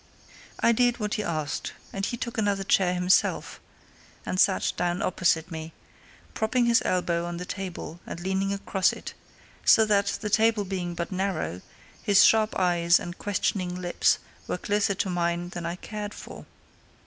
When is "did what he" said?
0.71-1.23